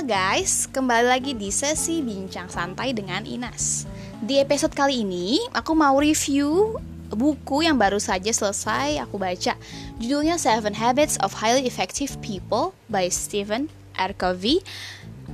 [0.00, 3.84] Halo guys, kembali lagi di sesi Bincang Santai dengan Inas.
[4.24, 6.72] Di episode kali ini, aku mau review
[7.12, 9.60] buku yang baru saja selesai aku baca.
[10.00, 13.68] Judulnya Seven Habits of Highly Effective People by Stephen
[14.00, 14.16] R.
[14.16, 14.64] Covey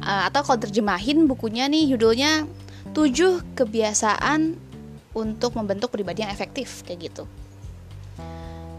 [0.02, 2.50] uh, Atau kalau terjemahin bukunya nih judulnya
[2.90, 4.58] 7 kebiasaan
[5.14, 7.30] untuk membentuk pribadi yang efektif kayak gitu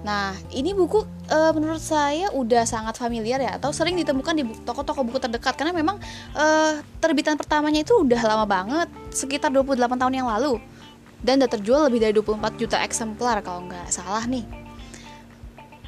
[0.06, 5.02] Nah, ini buku e, menurut saya udah sangat familiar ya atau sering ditemukan di toko-toko
[5.02, 5.98] buku terdekat karena memang
[6.38, 6.46] e,
[7.02, 10.62] terbitan pertamanya itu udah lama banget, sekitar 28 tahun yang lalu.
[11.18, 14.46] Dan udah terjual lebih dari 24 juta eksemplar kalau nggak salah nih.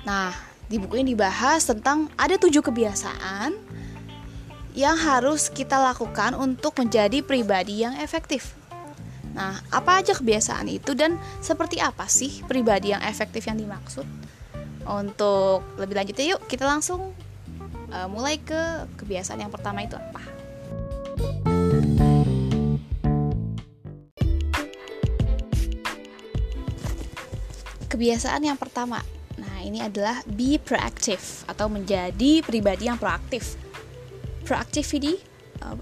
[0.03, 0.34] Nah,
[0.66, 3.53] di buku ini dibahas tentang ada tujuh kebiasaan
[4.78, 8.59] yang harus kita lakukan untuk menjadi pribadi yang efektif.
[9.39, 14.03] Nah, apa aja kebiasaan itu dan seperti apa sih pribadi yang efektif yang dimaksud?
[14.84, 17.16] Untuk lebih lanjutnya yuk kita langsung
[17.88, 20.19] uh, mulai ke kebiasaan yang pertama itu apa?
[27.88, 28.99] Kebiasaan yang pertama.
[29.39, 33.55] Nah, ini adalah be proactive atau menjadi pribadi yang proaktif.
[34.44, 35.28] Proactivity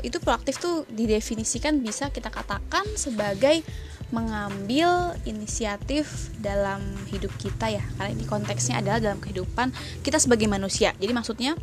[0.02, 3.61] itu proaktif tuh didefinisikan bisa kita katakan sebagai
[4.09, 6.80] mengambil inisiatif dalam
[7.11, 7.83] hidup kita ya.
[8.00, 10.95] Karena ini konteksnya adalah dalam kehidupan kita sebagai manusia.
[10.95, 11.59] Jadi maksudnya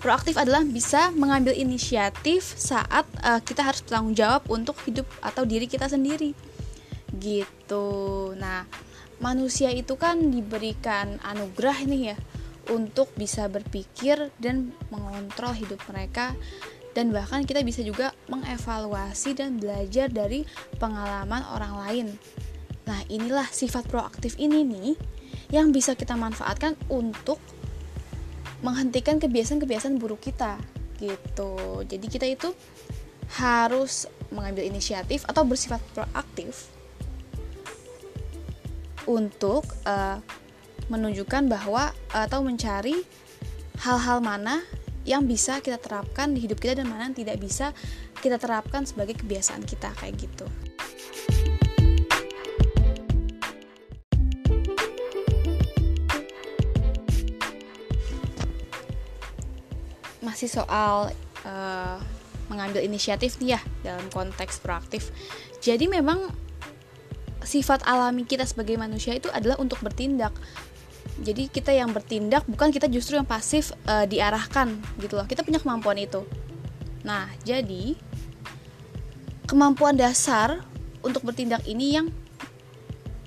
[0.00, 5.68] proaktif adalah bisa mengambil inisiatif saat uh, kita harus bertanggung jawab untuk hidup atau diri
[5.68, 6.32] kita sendiri.
[7.12, 7.86] Gitu.
[8.40, 8.64] Nah
[9.20, 12.18] manusia itu kan diberikan anugerah nih ya
[12.72, 16.32] untuk bisa berpikir dan mengontrol hidup mereka
[17.00, 20.44] dan bahkan kita bisa juga mengevaluasi dan belajar dari
[20.76, 22.06] pengalaman orang lain.
[22.84, 25.00] Nah, inilah sifat proaktif ini nih
[25.48, 27.40] yang bisa kita manfaatkan untuk
[28.60, 30.60] menghentikan kebiasaan-kebiasaan buruk kita
[31.00, 31.80] gitu.
[31.88, 32.52] Jadi kita itu
[33.40, 36.68] harus mengambil inisiatif atau bersifat proaktif
[39.08, 40.20] untuk uh,
[40.92, 43.00] menunjukkan bahwa atau mencari
[43.80, 44.60] hal-hal mana
[45.08, 47.72] yang bisa kita terapkan di hidup kita dan mana yang tidak bisa
[48.20, 50.46] kita terapkan sebagai kebiasaan kita kayak gitu.
[60.20, 61.16] Masih soal
[61.48, 61.96] uh,
[62.52, 65.08] mengambil inisiatif nih ya dalam konteks proaktif.
[65.64, 66.28] Jadi memang
[67.40, 70.36] sifat alami kita sebagai manusia itu adalah untuk bertindak
[71.20, 75.28] jadi kita yang bertindak bukan kita justru yang pasif uh, diarahkan gitu loh.
[75.28, 76.24] Kita punya kemampuan itu.
[77.04, 77.92] Nah jadi
[79.44, 80.64] kemampuan dasar
[81.04, 82.08] untuk bertindak ini yang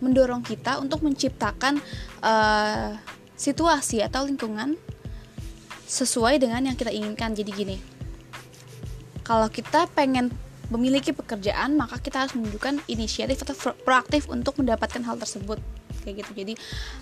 [0.01, 1.77] mendorong kita untuk menciptakan
[2.25, 2.97] uh,
[3.37, 4.73] situasi atau lingkungan
[5.85, 7.37] sesuai dengan yang kita inginkan.
[7.37, 7.77] Jadi gini
[9.21, 10.33] kalau kita pengen
[10.73, 15.61] memiliki pekerjaan maka kita harus menunjukkan inisiatif atau proaktif untuk mendapatkan hal tersebut
[16.03, 16.31] kayak gitu.
[16.45, 16.53] Jadi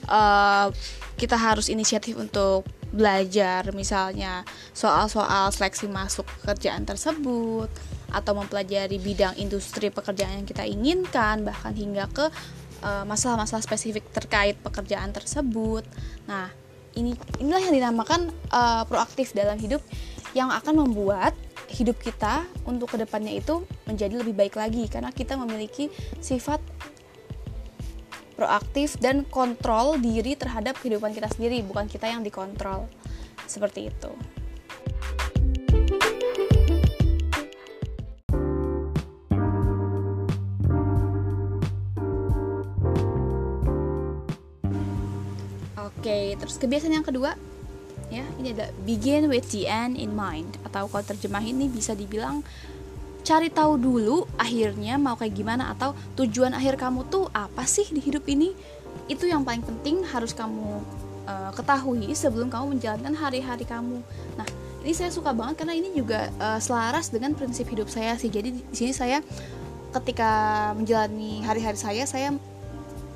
[0.08, 0.70] uh,
[1.18, 4.44] kita harus inisiatif untuk belajar misalnya
[4.76, 7.72] soal-soal seleksi masuk pekerjaan tersebut
[8.12, 12.28] atau mempelajari bidang industri pekerjaan yang kita inginkan bahkan hingga ke
[12.84, 15.88] eh, masalah-masalah uh, spesifik terkait pekerjaan tersebut.
[16.28, 16.52] Nah
[17.00, 19.80] ini inilah yang dinamakan uh, proaktif dalam hidup
[20.36, 21.32] yang akan membuat
[21.72, 24.92] hidup kita untuk ke depannya itu menjadi lebih baik lagi.
[24.92, 25.88] Karena kita memiliki
[26.20, 26.60] sifat
[28.42, 32.90] proaktif dan kontrol diri terhadap kehidupan kita sendiri, bukan kita yang dikontrol.
[33.46, 34.10] Seperti itu.
[45.78, 47.38] Oke, terus kebiasaan yang kedua
[48.10, 52.42] ya, ini ada begin with the end in mind atau kalau terjemahin ini bisa dibilang
[53.32, 58.04] cari tahu dulu akhirnya mau kayak gimana atau tujuan akhir kamu tuh apa sih di
[58.04, 58.52] hidup ini.
[59.08, 60.84] Itu yang paling penting harus kamu
[61.32, 64.04] uh, ketahui sebelum kamu menjalankan hari-hari kamu.
[64.36, 64.48] Nah
[64.84, 68.28] ini saya suka banget karena ini juga uh, selaras dengan prinsip hidup saya sih.
[68.28, 69.24] Jadi di sini saya
[69.96, 72.36] ketika menjalani hari-hari saya saya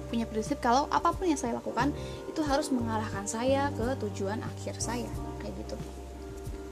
[0.07, 1.91] punya prinsip kalau apa pun yang saya lakukan
[2.31, 5.11] itu harus mengarahkan saya ke tujuan akhir saya
[5.43, 5.75] kayak gitu.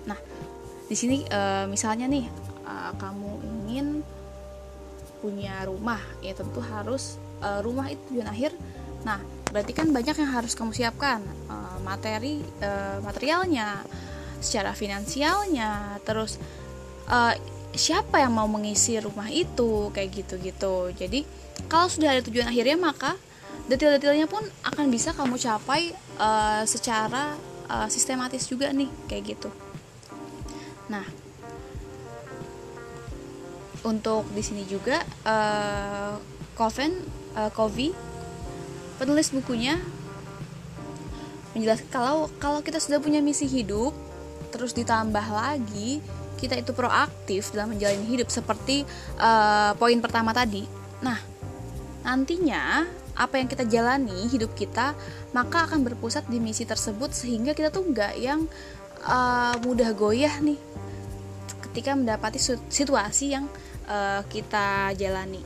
[0.08, 0.16] Nah
[0.88, 3.88] di sini uh, misalnya nih uh, kamu ingin
[5.24, 8.52] punya rumah ya tentu harus uh, rumah itu tujuan akhir.
[9.08, 9.20] Nah
[9.54, 13.86] berarti kan banyak yang harus kamu siapkan uh, materi uh, materialnya
[14.44, 16.36] secara finansialnya terus
[17.08, 17.32] uh,
[17.74, 20.92] siapa yang mau mengisi rumah itu kayak gitu-gitu.
[20.94, 21.24] Jadi
[21.72, 23.16] kalau sudah ada tujuan akhirnya maka
[23.72, 27.40] detail-detailnya pun akan bisa kamu capai uh, secara
[27.72, 29.50] uh, sistematis juga nih kayak gitu.
[30.92, 31.06] Nah,
[33.84, 36.16] untuk di sini juga uh,
[36.56, 36.92] Coven
[37.36, 37.92] uh, Covey
[38.98, 39.80] penulis bukunya
[41.54, 43.94] menjelaskan kalau kalau kita sudah punya misi hidup
[44.50, 46.02] terus ditambah lagi
[46.44, 48.84] kita itu proaktif dalam menjalani hidup seperti
[49.16, 50.68] uh, poin pertama tadi.
[51.00, 51.16] Nah,
[52.04, 52.84] nantinya
[53.16, 54.98] apa yang kita jalani hidup kita
[55.32, 58.50] maka akan berpusat di misi tersebut sehingga kita tuh nggak yang
[59.06, 60.58] uh, mudah goyah nih
[61.70, 63.46] ketika mendapati situasi yang
[63.88, 65.44] uh, kita jalani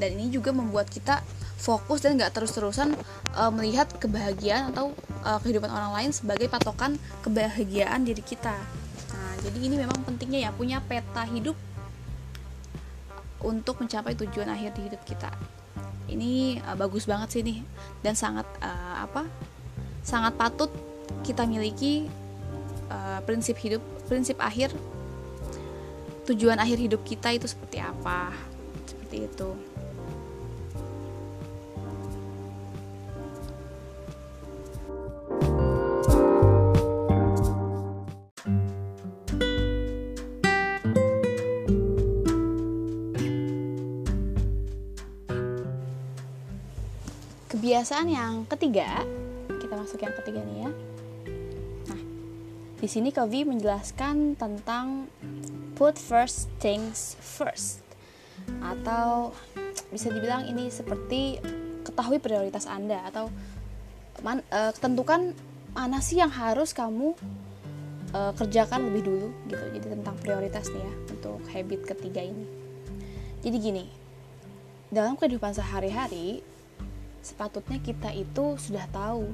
[0.00, 1.20] dan ini juga membuat kita
[1.60, 2.96] fokus dan nggak terus-terusan
[3.36, 4.96] uh, melihat kebahagiaan atau
[5.28, 8.56] uh, kehidupan orang lain sebagai patokan kebahagiaan diri kita.
[9.12, 11.52] Nah, jadi ini memang pentingnya ya punya peta hidup
[13.44, 15.28] untuk mencapai tujuan akhir di hidup kita.
[16.08, 17.60] Ini uh, bagus banget sih nih
[18.00, 19.28] dan sangat uh, apa?
[20.00, 20.72] Sangat patut
[21.20, 22.08] kita miliki
[22.88, 24.72] uh, prinsip hidup, prinsip akhir
[26.30, 28.30] tujuan akhir hidup kita itu seperti apa.
[28.86, 29.50] Seperti itu.
[47.50, 49.04] kebiasaan yang ketiga
[49.60, 50.70] kita masuk yang ketiga nih ya
[51.90, 52.00] nah
[52.78, 55.10] di sini Kovi menjelaskan tentang
[55.80, 57.80] put first things first.
[58.60, 59.32] Atau
[59.88, 61.40] bisa dibilang ini seperti
[61.80, 63.32] ketahui prioritas anda atau
[64.20, 65.32] man, uh, tentukan
[65.72, 67.16] mana sih yang harus kamu
[68.12, 69.64] uh, kerjakan lebih dulu gitu.
[69.80, 72.44] Jadi tentang prioritas nih ya untuk habit ketiga ini.
[73.40, 73.84] Jadi gini
[74.92, 76.44] dalam kehidupan sehari-hari
[77.24, 79.32] sepatutnya kita itu sudah tahu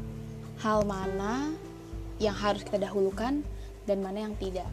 [0.62, 1.50] hal mana
[2.22, 3.43] yang harus kita dahulukan
[3.88, 4.69] dan mana yang tidak.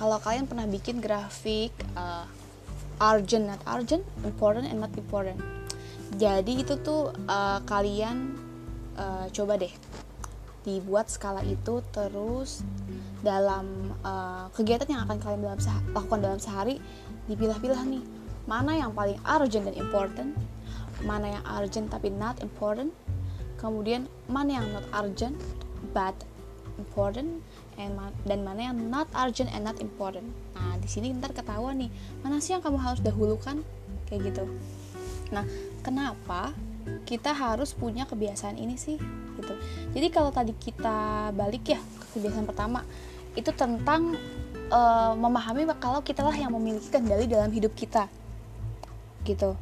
[0.00, 2.24] Kalau kalian pernah bikin grafik uh,
[3.04, 5.36] urgent not urgent, important and not important.
[6.16, 8.32] Jadi itu tuh uh, kalian
[8.96, 9.72] uh, coba deh
[10.64, 12.60] dibuat skala itu terus
[13.24, 15.60] dalam uh, kegiatan yang akan kalian dalam
[15.92, 16.76] lakukan dalam sehari
[17.28, 18.04] dipilah-pilah nih
[18.44, 20.36] mana yang paling urgent dan important
[21.04, 22.92] mana yang urgent tapi not important
[23.56, 25.36] kemudian mana yang not urgent
[25.96, 26.16] but
[26.76, 27.40] important
[27.80, 27.96] and
[28.28, 30.28] dan mana yang not urgent and not important.
[30.52, 31.90] Nah di sini ntar ketahuan nih
[32.20, 33.64] mana sih yang kamu harus dahulukan?
[34.06, 34.44] Kayak gitu.
[35.32, 35.48] Nah
[35.80, 36.52] kenapa
[37.08, 39.00] kita harus punya kebiasaan ini sih?
[39.40, 39.54] Gitu.
[39.96, 42.84] Jadi kalau tadi kita balik ya ke kebiasaan pertama
[43.32, 44.18] itu tentang
[44.68, 48.06] uh, memahami kalau kita lah yang memiliki kendali dalam hidup kita.
[49.24, 49.56] Gitu.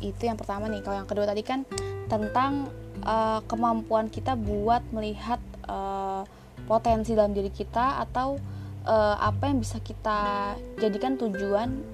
[0.00, 0.80] Itu yang pertama nih.
[0.80, 1.68] Kalau yang kedua tadi kan
[2.08, 2.72] tentang
[3.04, 6.24] uh, kemampuan kita buat melihat uh,
[6.66, 8.40] potensi dalam diri kita atau
[8.88, 11.84] uh, apa yang bisa kita jadikan tujuan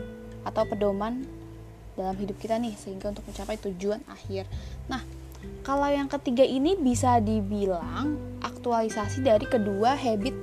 [0.47, 1.27] atau pedoman
[1.95, 4.47] dalam hidup kita nih sehingga untuk mencapai tujuan akhir.
[4.91, 5.03] Nah,
[5.63, 10.35] kalau yang ketiga ini bisa dibilang aktualisasi dari kedua habit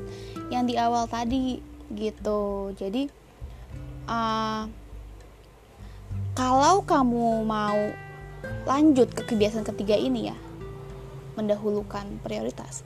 [0.50, 1.60] yang di awal tadi
[1.92, 2.72] gitu.
[2.76, 3.08] Jadi
[4.08, 4.64] uh,
[6.34, 7.80] kalau kamu mau
[8.66, 10.38] lanjut ke kebiasaan ketiga ini ya
[11.36, 12.84] mendahulukan prioritas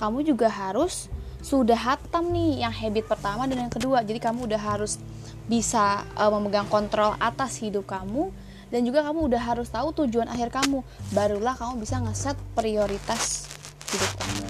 [0.00, 1.12] kamu juga harus
[1.44, 4.00] sudah hatam nih yang habit pertama dan yang kedua.
[4.00, 4.96] Jadi kamu udah harus
[5.44, 8.32] bisa uh, memegang kontrol atas hidup kamu
[8.72, 10.80] dan juga kamu udah harus tahu tujuan akhir kamu.
[11.12, 13.44] Barulah kamu bisa ngeset prioritas
[13.92, 14.48] hidup kamu.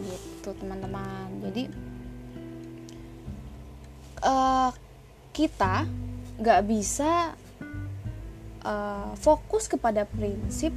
[0.00, 1.28] Gitu teman-teman.
[1.44, 1.62] Jadi
[4.24, 4.72] uh,
[5.36, 5.84] kita
[6.40, 7.36] nggak bisa
[8.64, 10.72] uh, fokus kepada prinsip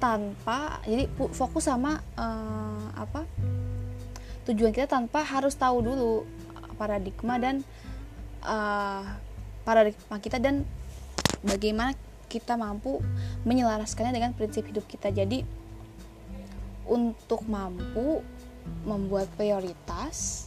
[0.00, 3.28] tanpa jadi fokus sama uh, apa
[4.48, 6.24] tujuan kita tanpa harus tahu dulu
[6.80, 7.60] paradigma dan
[8.40, 9.04] uh,
[9.62, 10.64] paradigma kita dan
[11.44, 11.92] bagaimana
[12.30, 13.02] kita mampu
[13.42, 15.10] menyelaraskannya dengan prinsip hidup kita.
[15.10, 15.42] Jadi
[16.86, 18.22] untuk mampu
[18.86, 20.46] membuat prioritas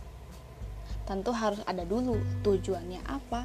[1.03, 2.15] tentu harus ada dulu
[2.47, 3.43] tujuannya apa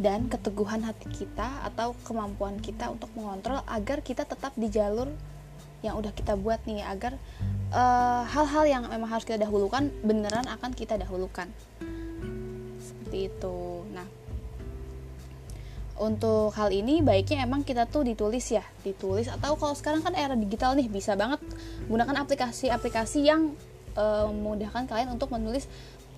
[0.00, 5.12] dan keteguhan hati kita atau kemampuan kita untuk mengontrol agar kita tetap di jalur
[5.84, 7.20] yang udah kita buat nih agar
[7.72, 11.48] eh, hal-hal uh, yang memang harus kita dahulukan beneran akan kita dahulukan.
[12.80, 13.84] Seperti itu.
[13.92, 14.08] Nah
[16.00, 20.32] untuk hal ini baiknya emang kita tuh ditulis ya ditulis atau kalau sekarang kan era
[20.32, 21.44] digital nih bisa banget
[21.92, 23.52] gunakan aplikasi-aplikasi yang
[24.00, 25.68] uh, memudahkan kalian untuk menulis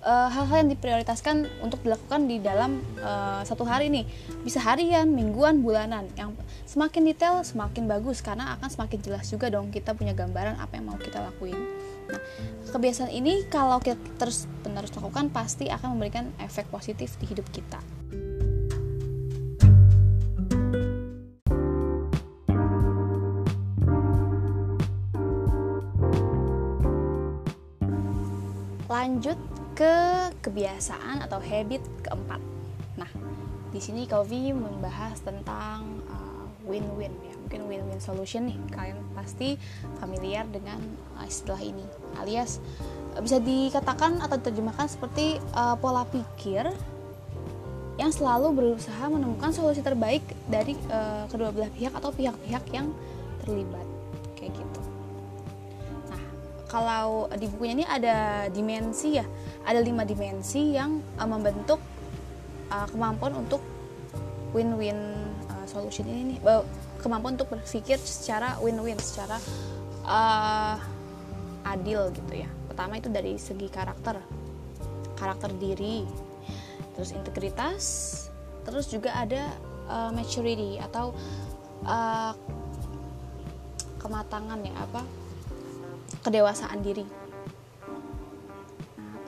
[0.03, 4.05] uh, hal-hal yang diprioritaskan untuk dilakukan di dalam uh, satu hari nih.
[4.43, 6.05] Bisa harian, mingguan, bulanan.
[6.19, 8.19] Yang semakin detail semakin bagus.
[8.19, 11.57] Karena akan semakin jelas juga dong kita punya gambaran apa yang mau kita lakuin.
[12.11, 12.19] Nah
[12.75, 17.79] kebiasaan ini kalau kita terus menerus lakukan pasti akan memberikan efek positif di hidup kita.
[28.93, 29.93] Lanjut ke
[30.45, 32.41] kebiasaan atau habit keempat.
[32.97, 33.09] Nah,
[33.73, 38.57] di sini Kovi membahas tentang uh, win-win ya, mungkin win-win solution nih.
[38.69, 39.57] Kalian pasti
[39.97, 40.77] familiar dengan
[41.17, 41.83] uh, istilah ini,
[42.21, 42.61] alias
[43.17, 46.69] uh, bisa dikatakan atau diterjemahkan seperti uh, pola pikir
[47.97, 52.89] yang selalu berusaha menemukan solusi terbaik dari uh, kedua belah pihak atau pihak-pihak yang
[53.45, 53.92] terlibat
[56.73, 59.25] kalau di bukunya ini ada dimensi ya.
[59.61, 61.77] Ada lima dimensi yang uh, membentuk
[62.73, 63.61] uh, kemampuan untuk
[64.57, 64.97] win-win
[65.53, 66.39] uh, solution ini nih.
[66.97, 69.37] Kemampuan untuk berpikir secara win-win secara
[70.09, 70.81] uh,
[71.69, 72.49] adil gitu ya.
[72.65, 74.17] Pertama itu dari segi karakter.
[75.13, 76.09] Karakter diri
[76.93, 77.83] terus integritas
[78.63, 79.49] terus juga ada
[79.89, 81.11] uh, maturity atau
[81.83, 82.37] uh,
[83.97, 85.01] kematangan ya apa
[86.23, 87.05] kedewasaan diri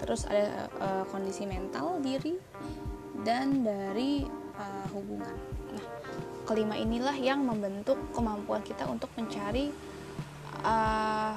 [0.05, 2.37] terus ada uh, kondisi mental diri
[3.25, 4.21] dan dari
[4.53, 5.33] uh, hubungan.
[5.73, 5.85] Nah,
[6.45, 9.73] kelima inilah yang membentuk kemampuan kita untuk mencari
[10.61, 11.33] uh,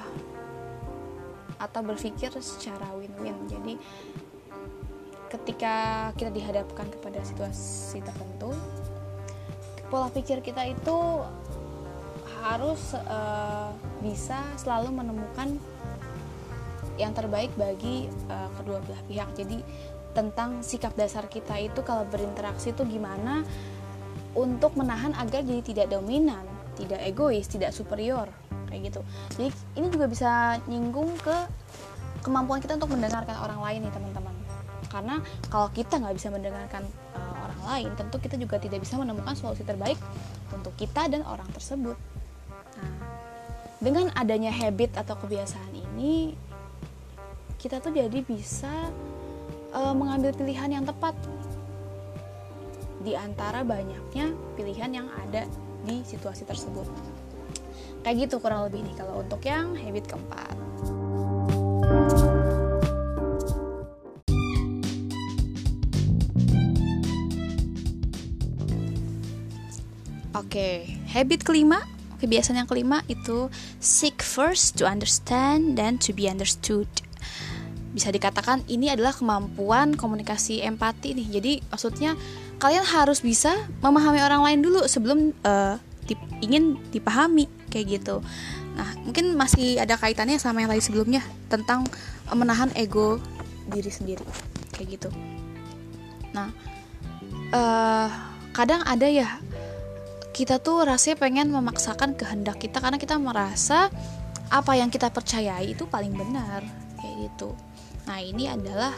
[1.57, 3.35] atau berpikir secara win-win.
[3.49, 3.73] Jadi
[5.33, 8.53] ketika kita dihadapkan kepada situasi tertentu,
[9.89, 11.25] pola pikir kita itu
[12.59, 13.71] harus uh,
[14.03, 15.55] bisa selalu menemukan
[16.99, 19.31] yang terbaik bagi uh, kedua belah pihak.
[19.31, 19.63] Jadi
[20.11, 23.47] tentang sikap dasar kita itu kalau berinteraksi itu gimana
[24.35, 26.43] untuk menahan agar jadi tidak dominan
[26.75, 28.27] tidak egois tidak superior
[28.67, 29.01] kayak gitu.
[29.39, 29.47] Jadi
[29.79, 31.47] ini juga bisa nyinggung ke
[32.19, 34.35] kemampuan kita untuk mendengarkan orang lain nih teman-teman.
[34.91, 35.15] Karena
[35.47, 36.83] kalau kita nggak bisa mendengarkan
[37.15, 39.95] uh, orang lain tentu kita juga tidak bisa menemukan solusi terbaik
[40.51, 41.95] untuk kita dan orang tersebut
[43.79, 46.35] dengan adanya habit atau kebiasaan ini
[47.59, 48.91] kita tuh jadi bisa
[49.71, 51.15] uh, mengambil pilihan yang tepat
[52.99, 55.47] di antara banyaknya pilihan yang ada
[55.87, 56.87] di situasi tersebut.
[58.03, 60.55] Kayak gitu kurang lebih nih kalau untuk yang habit keempat.
[70.35, 71.83] Oke, habit kelima,
[72.19, 73.47] kebiasaan yang kelima itu
[73.79, 76.87] seek first to understand then to be understood
[77.89, 81.27] bisa dikatakan ini adalah kemampuan komunikasi empati nih.
[81.39, 82.13] Jadi maksudnya
[82.61, 88.21] kalian harus bisa memahami orang lain dulu sebelum uh, dip, ingin dipahami kayak gitu.
[88.77, 91.83] Nah, mungkin masih ada kaitannya sama yang tadi sebelumnya tentang
[92.29, 93.17] menahan ego
[93.67, 94.23] diri sendiri
[94.71, 95.09] kayak gitu.
[96.31, 96.53] Nah,
[97.51, 98.07] uh,
[98.53, 99.41] kadang ada ya
[100.35, 103.89] kita tuh rasanya pengen memaksakan kehendak kita karena kita merasa
[104.49, 106.65] apa yang kita percayai itu paling benar
[106.97, 107.53] kayak gitu
[108.09, 108.97] Nah, ini adalah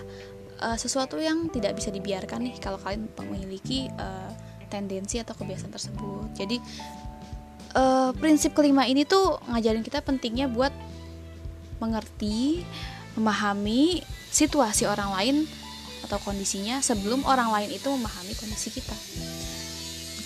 [0.64, 4.32] uh, sesuatu yang tidak bisa dibiarkan nih kalau kalian memiliki uh,
[4.72, 6.32] tendensi atau kebiasaan tersebut.
[6.40, 6.58] Jadi
[7.76, 10.72] uh, prinsip kelima ini tuh ngajarin kita pentingnya buat
[11.84, 12.64] mengerti,
[13.20, 14.00] memahami
[14.32, 15.36] situasi orang lain
[16.08, 18.96] atau kondisinya sebelum orang lain itu memahami kondisi kita.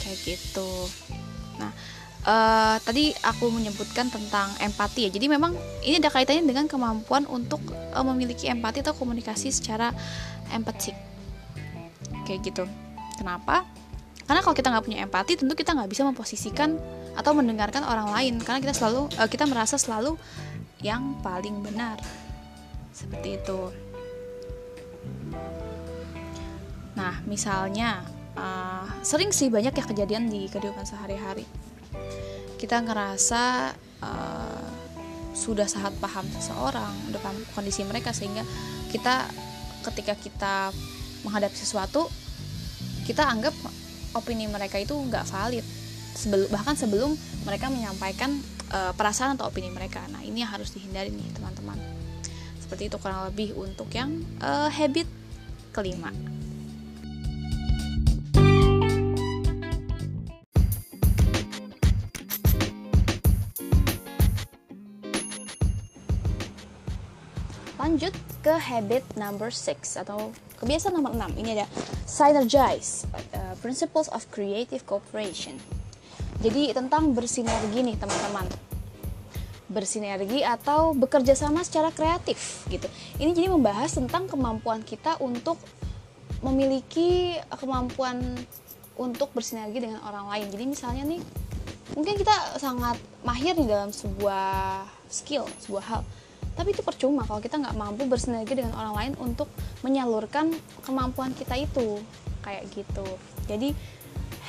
[0.05, 0.69] Kayak gitu.
[1.57, 1.73] Nah,
[2.29, 5.09] uh, tadi aku menyebutkan tentang empati ya.
[5.09, 9.89] Jadi memang ini ada kaitannya dengan kemampuan untuk uh, memiliki empati atau komunikasi secara
[10.53, 10.93] empatik.
[12.29, 12.63] Kayak gitu.
[13.17, 13.65] Kenapa?
[14.25, 16.77] Karena kalau kita nggak punya empati, tentu kita nggak bisa memposisikan
[17.17, 18.37] atau mendengarkan orang lain.
[18.41, 20.17] Karena kita selalu uh, kita merasa selalu
[20.85, 21.97] yang paling benar.
[22.93, 23.73] Seperti itu.
[26.95, 31.47] Nah, misalnya uh, sering sih banyak ya kejadian di kehidupan sehari-hari.
[32.55, 33.73] Kita ngerasa
[34.03, 34.67] uh,
[35.35, 38.47] sudah sangat paham seseorang udah paham kondisi mereka sehingga
[38.87, 39.27] kita
[39.83, 40.55] ketika kita
[41.27, 42.07] menghadapi sesuatu
[43.03, 43.51] kita anggap
[44.15, 45.65] opini mereka itu nggak valid.
[46.15, 47.11] Sebelum bahkan sebelum
[47.43, 48.39] mereka menyampaikan
[48.71, 49.99] uh, perasaan atau opini mereka.
[50.07, 51.75] Nah ini yang harus dihindari nih teman-teman.
[52.63, 55.05] Seperti itu kurang lebih untuk yang uh, habit
[55.75, 56.09] kelima
[68.45, 70.29] ke habit number 6 atau
[70.61, 71.65] kebiasaan nomor 6 ini ada
[72.05, 75.57] synergize uh, principles of creative cooperation.
[76.45, 78.45] Jadi tentang bersinergi nih teman-teman.
[79.65, 82.85] Bersinergi atau bekerja sama secara kreatif gitu.
[83.17, 85.57] Ini jadi membahas tentang kemampuan kita untuk
[86.45, 88.21] memiliki kemampuan
[88.93, 90.53] untuk bersinergi dengan orang lain.
[90.53, 91.21] Jadi misalnya nih
[91.97, 96.01] mungkin kita sangat mahir nih dalam sebuah skill sebuah hal
[96.55, 99.51] tapi itu percuma kalau kita nggak mampu bersinergi dengan orang lain untuk
[99.83, 100.55] menyalurkan
[100.87, 101.99] kemampuan kita itu.
[102.39, 103.07] Kayak gitu.
[103.51, 103.75] Jadi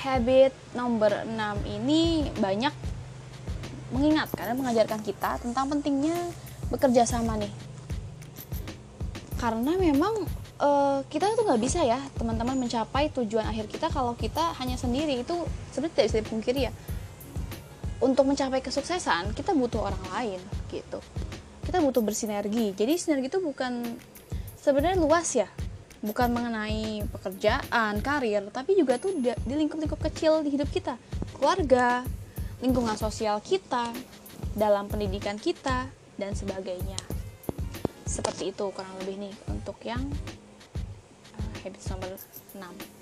[0.07, 1.35] habit nomor 6
[1.67, 2.71] ini banyak
[3.91, 6.15] mengingat karena mengajarkan kita tentang pentingnya
[6.71, 7.51] bekerja sama nih.
[9.43, 10.15] Karena memang
[10.63, 15.27] uh, kita tuh nggak bisa ya teman-teman mencapai tujuan akhir kita kalau kita hanya sendiri.
[15.27, 15.43] Itu
[15.75, 16.73] sebenarnya tidak bisa dipungkiri ya.
[17.99, 21.03] Untuk mencapai kesuksesan kita butuh orang lain gitu
[21.67, 22.73] kita butuh bersinergi.
[22.79, 23.83] Jadi sinergi itu bukan
[24.57, 25.51] sebenarnya luas ya.
[26.01, 30.95] Bukan mengenai pekerjaan karir tapi juga tuh di lingkup-lingkup kecil di hidup kita.
[31.35, 32.07] Keluarga
[32.63, 33.91] lingkungan sosial kita
[34.55, 36.97] dalam pendidikan kita dan sebagainya.
[38.07, 40.01] Seperti itu kurang lebih nih untuk yang
[41.37, 42.15] uh, habits nomor
[42.55, 42.96] 6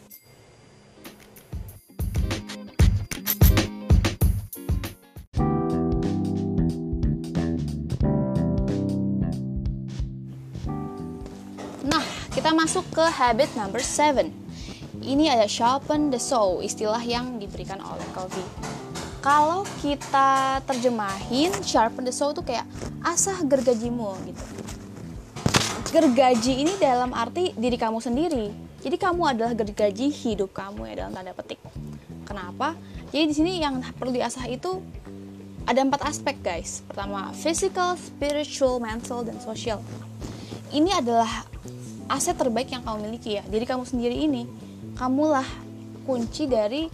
[12.65, 14.33] masuk ke habit number 7.
[15.05, 18.41] Ini ada sharpen the soul, istilah yang diberikan oleh Covey.
[19.21, 22.65] Kalau kita terjemahin sharpen the soul itu kayak
[23.05, 24.45] asah gergajimu gitu.
[25.93, 28.49] Gergaji ini dalam arti diri kamu sendiri.
[28.81, 31.61] Jadi kamu adalah gergaji hidup kamu ya dalam tanda petik.
[32.25, 32.81] Kenapa?
[33.13, 34.81] Jadi di sini yang perlu diasah itu
[35.69, 36.81] ada empat aspek guys.
[36.89, 39.85] Pertama, physical, spiritual, mental, dan social.
[40.73, 41.53] Ini adalah
[42.09, 43.45] aset terbaik yang kamu miliki ya.
[43.49, 44.45] Jadi kamu sendiri ini.
[44.95, 45.47] Kamulah
[46.05, 46.87] kunci dari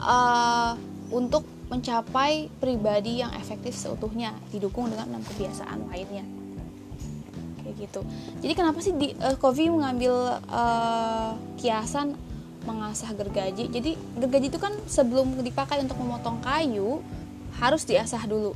[0.00, 0.72] uh,
[1.12, 6.24] untuk mencapai pribadi yang efektif seutuhnya didukung dengan enam kebiasaan lainnya.
[7.62, 8.00] Kayak gitu.
[8.42, 12.14] Jadi kenapa sih di uh, Kofi mengambil uh, kiasan
[12.66, 13.70] mengasah gergaji?
[13.70, 17.02] Jadi gergaji itu kan sebelum dipakai untuk memotong kayu
[17.58, 18.54] harus diasah dulu.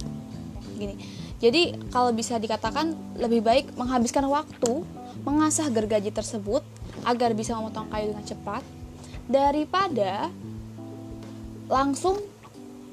[0.79, 0.95] Gini.
[1.41, 4.85] Jadi kalau bisa dikatakan lebih baik menghabiskan waktu
[5.25, 6.65] mengasah gergaji tersebut
[7.05, 8.63] agar bisa memotong kayu dengan cepat
[9.31, 10.29] daripada
[11.71, 12.19] langsung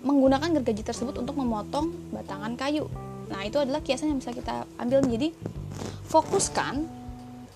[0.06, 2.86] menggunakan gergaji tersebut untuk memotong batangan kayu.
[3.28, 5.36] Nah, itu adalah kiasan yang bisa kita ambil menjadi
[6.08, 6.88] fokuskan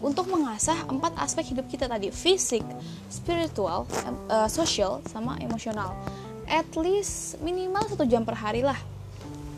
[0.02, 2.66] untuk mengasah empat aspek hidup kita tadi, fisik,
[3.08, 3.86] spiritual,
[4.28, 5.94] uh, social, sama emosional.
[6.50, 8.76] At least minimal satu jam per hari lah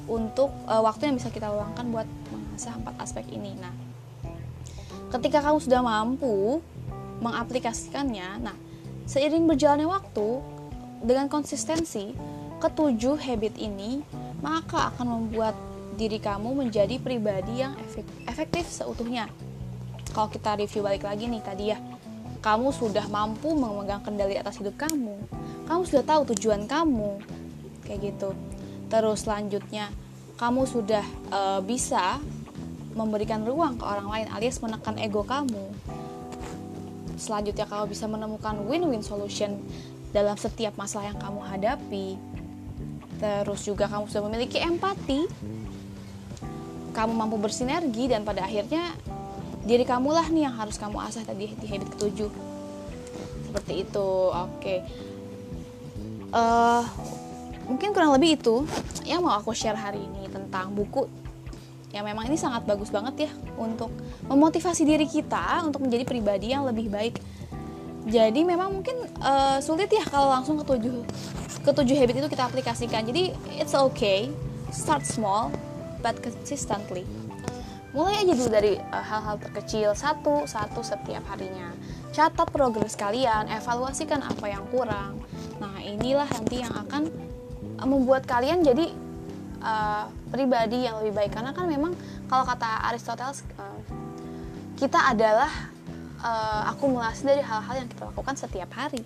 [0.06, 3.56] untuk uh, waktu yang bisa kita luangkan buat mengasah empat aspek ini.
[3.58, 3.74] Nah,
[5.14, 6.60] ketika kamu sudah mampu
[7.22, 8.56] mengaplikasikannya nah
[9.06, 10.42] seiring berjalannya waktu
[11.06, 12.16] dengan konsistensi
[12.64, 14.02] ketujuh habit ini
[14.40, 15.56] maka akan membuat
[15.96, 17.78] diri kamu menjadi pribadi yang
[18.26, 19.30] efektif seutuhnya.
[20.12, 21.78] Kalau kita review balik lagi nih tadi ya
[22.44, 25.16] kamu sudah mampu memegang kendali atas hidup kamu
[25.64, 27.24] kamu sudah tahu tujuan kamu
[27.88, 28.36] kayak gitu.
[28.92, 29.90] Terus selanjutnya
[30.38, 32.20] kamu sudah uh, bisa
[32.94, 35.74] memberikan ruang ke orang lain alias menekan ego kamu.
[37.18, 39.62] Selanjutnya kamu bisa menemukan win-win solution
[40.14, 42.08] dalam setiap masalah yang kamu hadapi.
[43.18, 45.26] Terus juga kamu sudah memiliki empati.
[46.94, 48.94] Kamu mampu bersinergi dan pada akhirnya
[49.66, 52.32] diri kamulah nih yang harus kamu asah tadi di habit ketujuh.
[53.50, 54.10] Seperti itu.
[54.30, 54.46] Oke.
[54.62, 54.80] Okay.
[56.34, 56.84] Uh, eh,
[57.70, 58.66] mungkin kurang lebih itu
[59.06, 61.23] yang mau aku share hari ini tentang buku
[61.94, 63.94] ya memang ini sangat bagus banget ya untuk
[64.26, 67.22] memotivasi diri kita untuk menjadi pribadi yang lebih baik.
[68.10, 71.06] Jadi memang mungkin uh, sulit ya kalau langsung ke tujuh
[71.64, 73.06] ke tujuh habit itu kita aplikasikan.
[73.08, 74.34] Jadi it's okay.
[74.74, 75.54] Start small
[76.02, 77.06] but consistently.
[77.94, 79.94] Mulai aja dulu dari uh, hal-hal terkecil.
[79.94, 81.72] Satu satu setiap harinya.
[82.10, 85.22] Catat progres kalian evaluasikan apa yang kurang.
[85.62, 87.08] Nah inilah nanti yang akan
[87.80, 88.92] uh, membuat kalian jadi
[89.64, 91.94] uh, pribadi yang lebih baik karena kan memang
[92.26, 93.78] kalau kata Aristoteles uh,
[94.74, 95.54] kita adalah
[96.26, 99.06] uh, akumulasi dari hal-hal yang kita lakukan setiap hari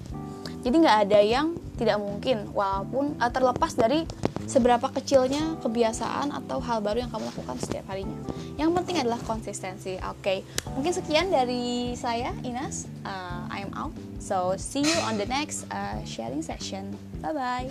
[0.64, 4.08] jadi nggak ada yang tidak mungkin walaupun uh, terlepas dari
[4.48, 8.16] seberapa kecilnya kebiasaan atau hal baru yang kamu lakukan setiap harinya.
[8.56, 10.00] Yang penting adalah konsistensi.
[10.08, 10.40] Oke, okay.
[10.72, 12.88] mungkin sekian dari saya Inas.
[13.04, 13.92] Uh, I am out.
[14.24, 16.96] So see you on the next uh, sharing session.
[17.22, 17.68] Bye bye.